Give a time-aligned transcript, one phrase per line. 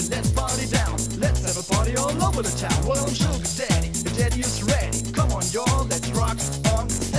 [0.00, 2.86] But let's party down, let's have a party all over the town.
[2.86, 5.12] Well, I'm Sugar Daddy, the daddy is ready.
[5.12, 6.38] Come on, y'all, let's rock
[6.74, 7.09] on.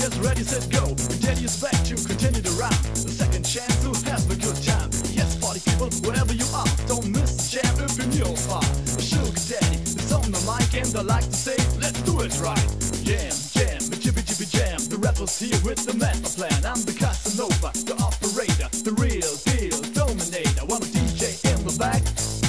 [0.00, 0.94] yes, ready, set, go.
[0.96, 2.80] Pretend is back to continue to rock.
[2.96, 4.88] The second chance to have a good time.
[5.12, 8.64] Yes, party people, wherever you are, don't miss the jam if you're new far.
[8.96, 12.68] Sugar daddy, it's on the mic and I like to say, let's do it right.
[13.04, 14.80] Jam, jam, the jippy jippy jam.
[14.88, 16.64] The rappers here with the master plan.
[16.64, 20.64] I'm the Casanova, the operator, the real deal dominator.
[20.64, 22.02] One DJ in the back,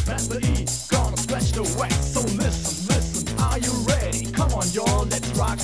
[0.07, 1.95] Master E, gonna scratch the wax.
[2.15, 4.31] So listen, listen, are you ready?
[4.31, 5.59] Come on, y'all, let's rock.